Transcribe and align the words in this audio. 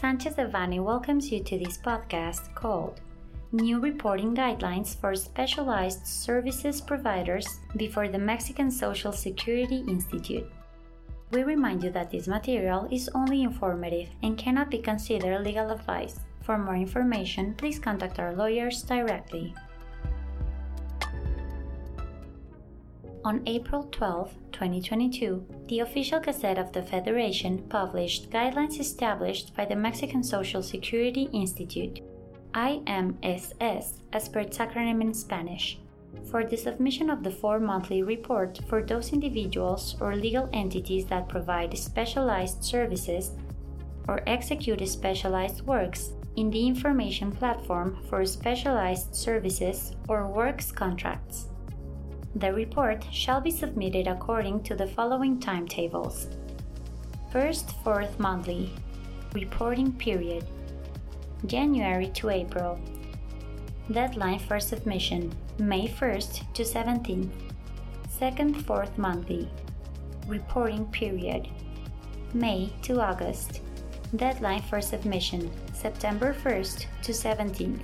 Sanchez 0.00 0.34
Devanny 0.36 0.80
welcomes 0.80 1.32
you 1.32 1.42
to 1.42 1.58
this 1.58 1.76
podcast 1.76 2.54
called 2.54 3.00
New 3.50 3.80
Reporting 3.80 4.32
Guidelines 4.32 4.94
for 4.94 5.16
Specialized 5.16 6.06
Services 6.06 6.80
Providers 6.80 7.58
before 7.76 8.06
the 8.06 8.18
Mexican 8.18 8.70
Social 8.70 9.10
Security 9.10 9.82
Institute. 9.88 10.48
We 11.32 11.42
remind 11.42 11.82
you 11.82 11.90
that 11.90 12.12
this 12.12 12.28
material 12.28 12.86
is 12.92 13.10
only 13.12 13.42
informative 13.42 14.08
and 14.22 14.38
cannot 14.38 14.70
be 14.70 14.78
considered 14.78 15.44
legal 15.44 15.72
advice. 15.72 16.20
For 16.42 16.56
more 16.56 16.76
information, 16.76 17.54
please 17.54 17.80
contact 17.80 18.20
our 18.20 18.36
lawyers 18.36 18.82
directly. 18.82 19.52
On 23.28 23.42
April 23.44 23.82
12, 23.92 24.32
2022, 24.52 25.44
the 25.66 25.80
official 25.80 26.18
Gazette 26.18 26.56
of 26.56 26.72
the 26.72 26.80
Federation 26.80 27.58
published 27.68 28.30
guidelines 28.30 28.80
established 28.80 29.54
by 29.54 29.66
the 29.66 29.76
Mexican 29.76 30.22
Social 30.22 30.62
Security 30.62 31.28
Institute, 31.34 32.00
IMSS, 32.54 34.00
as 34.14 34.30
per 34.30 34.40
its 34.40 34.56
acronym 34.56 35.02
in 35.02 35.12
Spanish, 35.12 35.78
for 36.30 36.42
the 36.42 36.56
submission 36.56 37.10
of 37.10 37.22
the 37.22 37.30
four 37.30 37.60
monthly 37.60 38.02
report 38.02 38.60
for 38.66 38.82
those 38.82 39.12
individuals 39.12 39.94
or 40.00 40.16
legal 40.16 40.48
entities 40.54 41.04
that 41.04 41.28
provide 41.28 41.76
specialized 41.76 42.64
services 42.64 43.32
or 44.08 44.22
execute 44.26 44.88
specialized 44.88 45.60
works 45.66 46.12
in 46.36 46.50
the 46.50 46.66
information 46.66 47.30
platform 47.30 47.98
for 48.08 48.24
specialized 48.24 49.14
services 49.14 49.94
or 50.08 50.26
works 50.26 50.72
contracts. 50.72 51.48
The 52.36 52.52
report 52.52 53.04
shall 53.10 53.40
be 53.40 53.50
submitted 53.50 54.06
according 54.06 54.62
to 54.64 54.74
the 54.74 54.86
following 54.86 55.40
timetables. 55.40 56.28
First, 57.32 57.72
fourth 57.82 58.18
monthly 58.18 58.70
reporting 59.34 59.92
period 59.92 60.44
January 61.46 62.08
to 62.14 62.30
April. 62.30 62.78
Deadline 63.90 64.38
for 64.40 64.60
submission 64.60 65.32
May 65.58 65.88
1st 65.88 66.52
to 66.52 66.62
17th. 66.62 67.30
Second, 68.08 68.66
fourth 68.66 68.96
monthly 68.98 69.48
reporting 70.26 70.84
period 70.86 71.48
May 72.34 72.70
to 72.82 73.00
August. 73.00 73.62
Deadline 74.16 74.62
for 74.62 74.80
submission 74.80 75.50
September 75.72 76.34
1st 76.34 76.86
to 77.02 77.12
17th. 77.12 77.80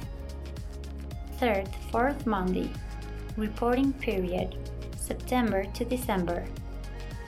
Third, 1.39 1.69
fourth 1.91 2.27
monthly 2.27 2.71
Reporting 3.37 3.93
period 3.95 4.55
September 4.97 5.65
to 5.75 5.85
December. 5.85 6.45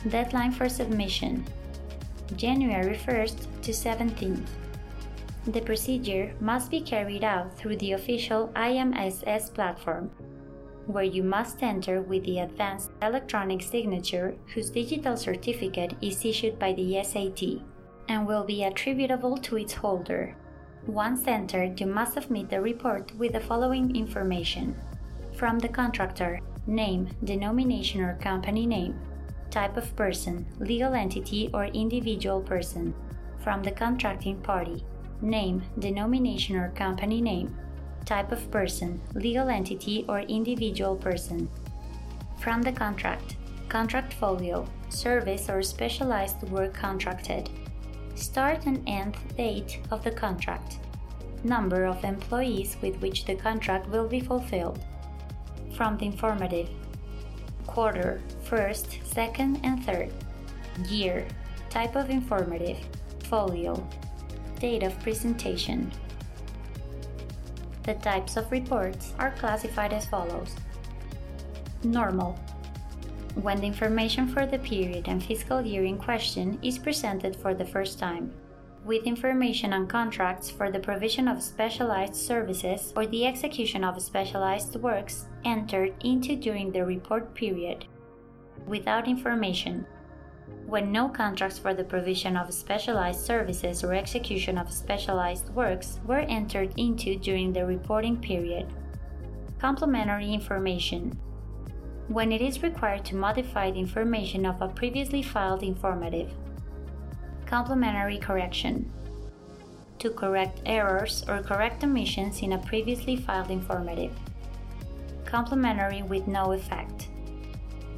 Deadline 0.08 0.52
for 0.52 0.68
submission 0.68 1.44
January 2.36 2.96
1st 2.96 3.46
to 3.62 3.72
17th. 3.72 4.46
The 5.48 5.60
procedure 5.62 6.32
must 6.38 6.70
be 6.70 6.80
carried 6.80 7.24
out 7.24 7.58
through 7.58 7.78
the 7.78 7.92
official 7.92 8.52
IMSS 8.54 9.52
platform, 9.52 10.12
where 10.86 11.02
you 11.02 11.24
must 11.24 11.60
enter 11.64 12.00
with 12.00 12.22
the 12.22 12.38
advanced 12.38 12.92
electronic 13.02 13.60
signature 13.60 14.36
whose 14.54 14.70
digital 14.70 15.16
certificate 15.16 15.96
is 16.00 16.24
issued 16.24 16.56
by 16.56 16.72
the 16.72 17.02
SAT 17.02 17.66
and 18.08 18.28
will 18.28 18.44
be 18.44 18.62
attributable 18.62 19.36
to 19.38 19.56
its 19.56 19.74
holder. 19.74 20.36
Once 20.86 21.26
entered, 21.26 21.80
you 21.80 21.86
must 21.88 22.12
submit 22.12 22.48
the 22.48 22.60
report 22.60 23.10
with 23.18 23.32
the 23.32 23.40
following 23.40 23.96
information 23.96 24.76
from 25.36 25.58
the 25.58 25.68
contractor. 25.68 26.40
Name, 26.66 27.08
denomination 27.22 28.00
or 28.00 28.16
company 28.16 28.66
name, 28.66 28.98
type 29.50 29.76
of 29.76 29.94
person, 29.94 30.46
legal 30.58 30.94
entity 30.94 31.50
or 31.52 31.66
individual 31.66 32.40
person, 32.40 32.94
from 33.38 33.62
the 33.62 33.70
contracting 33.70 34.40
party, 34.40 34.84
name, 35.20 35.62
denomination 35.78 36.56
or 36.56 36.70
company 36.70 37.20
name, 37.20 37.54
type 38.04 38.32
of 38.32 38.50
person, 38.50 39.00
legal 39.14 39.48
entity 39.48 40.04
or 40.08 40.20
individual 40.20 40.96
person, 40.96 41.48
from 42.40 42.62
the 42.62 42.72
contract, 42.72 43.36
contract 43.68 44.14
folio, 44.14 44.66
service 44.88 45.48
or 45.48 45.62
specialized 45.62 46.42
work 46.50 46.74
contracted, 46.74 47.50
start 48.14 48.66
and 48.66 48.82
end 48.88 49.16
date 49.36 49.80
of 49.90 50.02
the 50.02 50.10
contract, 50.10 50.78
number 51.44 51.84
of 51.84 52.04
employees 52.04 52.76
with 52.80 52.96
which 52.96 53.26
the 53.26 53.34
contract 53.36 53.86
will 53.90 54.08
be 54.08 54.20
fulfilled 54.20 54.80
from 55.76 55.98
the 55.98 56.06
informative. 56.06 56.68
Quarter, 57.66 58.22
first, 58.42 58.98
second, 59.04 59.60
and 59.62 59.84
third. 59.84 60.10
Year, 60.88 61.26
type 61.68 61.94
of 61.96 62.10
informative. 62.10 62.78
Folio, 63.24 63.86
date 64.58 64.82
of 64.82 64.98
presentation. 65.00 65.92
The 67.82 67.94
types 67.94 68.36
of 68.36 68.50
reports 68.50 69.14
are 69.18 69.32
classified 69.32 69.92
as 69.92 70.06
follows 70.06 70.56
Normal, 71.84 72.38
when 73.34 73.60
the 73.60 73.66
information 73.66 74.26
for 74.26 74.46
the 74.46 74.58
period 74.58 75.08
and 75.08 75.22
fiscal 75.22 75.60
year 75.60 75.84
in 75.84 75.98
question 75.98 76.58
is 76.62 76.78
presented 76.78 77.36
for 77.36 77.54
the 77.54 77.64
first 77.64 77.98
time 77.98 78.32
with 78.86 79.02
information 79.02 79.72
on 79.72 79.88
contracts 79.88 80.48
for 80.48 80.70
the 80.70 80.78
provision 80.78 81.26
of 81.26 81.42
specialized 81.42 82.14
services 82.14 82.92
or 82.94 83.04
the 83.06 83.26
execution 83.26 83.82
of 83.82 84.00
specialized 84.00 84.76
works 84.76 85.26
entered 85.44 85.92
into 86.04 86.36
during 86.36 86.70
the 86.70 86.84
report 86.84 87.34
period. 87.34 87.84
Without 88.68 89.08
information, 89.08 89.84
when 90.66 90.92
no 90.92 91.08
contracts 91.08 91.58
for 91.58 91.74
the 91.74 91.82
provision 91.82 92.36
of 92.36 92.54
specialized 92.54 93.20
services 93.20 93.82
or 93.82 93.92
execution 93.92 94.56
of 94.56 94.72
specialized 94.72 95.48
works 95.50 95.98
were 96.06 96.26
entered 96.28 96.72
into 96.76 97.16
during 97.18 97.52
the 97.52 97.66
reporting 97.66 98.16
period. 98.16 98.66
Complementary 99.58 100.32
information. 100.32 101.18
When 102.06 102.30
it 102.30 102.40
is 102.40 102.62
required 102.62 103.04
to 103.06 103.16
modify 103.16 103.72
the 103.72 103.80
information 103.80 104.46
of 104.46 104.62
a 104.62 104.68
previously 104.68 105.22
filed 105.22 105.64
informative. 105.64 106.32
Complementary 107.46 108.18
correction 108.18 108.90
to 110.00 110.10
correct 110.10 110.60
errors 110.66 111.24
or 111.28 111.42
correct 111.42 111.84
omissions 111.84 112.42
in 112.42 112.52
a 112.52 112.58
previously 112.58 113.16
filed 113.16 113.50
informative. 113.50 114.12
Complementary 115.24 116.02
with 116.02 116.26
no 116.26 116.52
effect. 116.52 117.08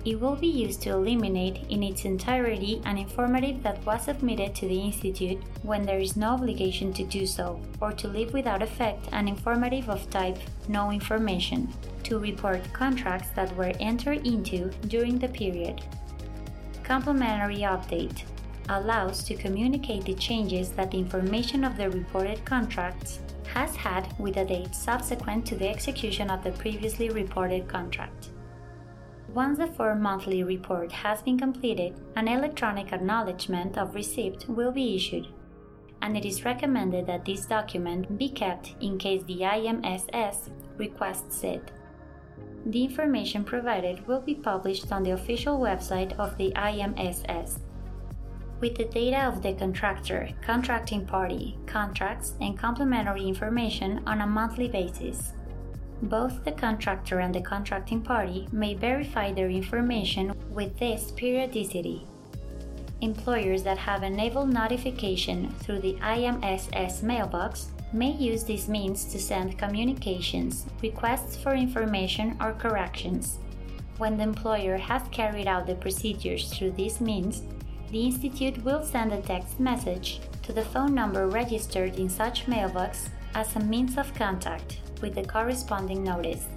It 0.04 0.20
will 0.20 0.36
be 0.36 0.46
used 0.46 0.82
to 0.82 0.90
eliminate 0.90 1.66
in 1.70 1.82
its 1.82 2.04
entirety 2.04 2.80
an 2.84 2.98
informative 2.98 3.62
that 3.62 3.84
was 3.84 4.04
submitted 4.04 4.54
to 4.54 4.68
the 4.68 4.80
Institute 4.80 5.42
when 5.62 5.84
there 5.84 5.98
is 5.98 6.16
no 6.16 6.28
obligation 6.30 6.92
to 6.92 7.04
do 7.04 7.26
so, 7.26 7.60
or 7.80 7.92
to 7.92 8.06
leave 8.06 8.32
without 8.32 8.62
effect 8.62 9.08
an 9.12 9.28
informative 9.28 9.88
of 9.88 10.08
type 10.10 10.38
no 10.68 10.92
information, 10.92 11.72
to 12.04 12.18
report 12.18 12.72
contracts 12.72 13.30
that 13.34 13.54
were 13.56 13.72
entered 13.80 14.26
into 14.26 14.70
during 14.86 15.18
the 15.18 15.28
period. 15.28 15.82
Complementary 16.84 17.58
update 17.58 18.22
allows 18.68 19.22
to 19.24 19.34
communicate 19.34 20.04
the 20.04 20.14
changes 20.14 20.70
that 20.70 20.90
the 20.90 20.98
information 20.98 21.64
of 21.64 21.76
the 21.76 21.90
reported 21.90 22.44
contracts 22.44 23.20
has 23.54 23.74
had 23.74 24.14
with 24.18 24.36
a 24.36 24.44
date 24.44 24.74
subsequent 24.74 25.46
to 25.46 25.54
the 25.54 25.68
execution 25.68 26.30
of 26.30 26.44
the 26.44 26.52
previously 26.52 27.10
reported 27.10 27.66
contract. 27.66 28.30
Once 29.34 29.58
the 29.58 29.66
four 29.66 29.94
monthly 29.94 30.42
report 30.42 30.90
has 30.90 31.22
been 31.22 31.38
completed, 31.38 31.94
an 32.16 32.28
electronic 32.28 32.92
acknowledgement 32.92 33.76
of 33.78 33.94
receipt 33.94 34.48
will 34.48 34.72
be 34.72 34.96
issued, 34.96 35.28
and 36.02 36.16
it 36.16 36.24
is 36.24 36.44
recommended 36.44 37.06
that 37.06 37.24
this 37.24 37.46
document 37.46 38.18
be 38.18 38.28
kept 38.28 38.74
in 38.80 38.98
case 38.98 39.22
the 39.24 39.40
IMSS 39.40 40.50
requests 40.76 41.44
it. 41.44 41.70
The 42.66 42.84
information 42.84 43.44
provided 43.44 44.06
will 44.06 44.20
be 44.20 44.34
published 44.34 44.92
on 44.92 45.02
the 45.02 45.12
official 45.12 45.58
website 45.58 46.18
of 46.18 46.36
the 46.36 46.52
IMSS 46.52 47.58
with 48.60 48.76
the 48.76 48.84
data 48.84 49.24
of 49.24 49.42
the 49.42 49.52
contractor, 49.54 50.28
contracting 50.42 51.06
party, 51.06 51.58
contracts, 51.66 52.34
and 52.40 52.58
complementary 52.58 53.26
information 53.26 54.02
on 54.06 54.20
a 54.20 54.26
monthly 54.26 54.68
basis. 54.68 55.32
Both 56.02 56.44
the 56.44 56.52
contractor 56.52 57.20
and 57.20 57.34
the 57.34 57.40
contracting 57.40 58.02
party 58.02 58.48
may 58.52 58.74
verify 58.74 59.32
their 59.32 59.50
information 59.50 60.32
with 60.50 60.78
this 60.78 61.10
periodicity. 61.12 62.06
Employers 63.00 63.62
that 63.62 63.78
have 63.78 64.02
enabled 64.02 64.52
notification 64.52 65.50
through 65.60 65.80
the 65.80 65.94
IMSS 65.94 67.02
mailbox 67.02 67.68
may 67.92 68.12
use 68.12 68.44
these 68.44 68.68
means 68.68 69.04
to 69.06 69.18
send 69.18 69.58
communications, 69.58 70.66
requests 70.82 71.36
for 71.36 71.54
information, 71.54 72.36
or 72.40 72.52
corrections. 72.52 73.38
When 73.98 74.16
the 74.16 74.24
employer 74.24 74.76
has 74.76 75.02
carried 75.10 75.46
out 75.46 75.66
the 75.66 75.74
procedures 75.74 76.52
through 76.52 76.72
these 76.72 77.00
means, 77.00 77.42
the 77.90 78.04
Institute 78.04 78.62
will 78.64 78.84
send 78.84 79.12
a 79.12 79.22
text 79.22 79.58
message 79.58 80.20
to 80.42 80.52
the 80.52 80.64
phone 80.64 80.94
number 80.94 81.28
registered 81.28 81.96
in 81.96 82.08
such 82.08 82.48
mailbox 82.48 83.10
as 83.34 83.54
a 83.56 83.60
means 83.60 83.96
of 83.96 84.14
contact 84.14 84.78
with 85.00 85.14
the 85.14 85.24
corresponding 85.24 86.02
notice. 86.02 86.48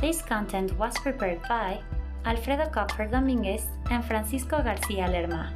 This 0.00 0.22
content 0.22 0.76
was 0.78 0.98
prepared 0.98 1.42
by 1.48 1.80
Alfredo 2.24 2.70
Kupfer 2.70 3.06
Dominguez 3.10 3.66
and 3.90 4.04
Francisco 4.04 4.62
Garcia 4.62 5.08
Lerma, 5.08 5.52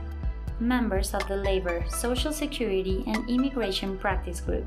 members 0.61 1.15
of 1.15 1.27
the 1.29 1.37
Labor, 1.37 1.85
Social 1.89 2.33
Security, 2.33 3.05
and 3.07 3.29
Immigration 3.29 3.99
Practice 3.99 4.41
Group. 4.41 4.67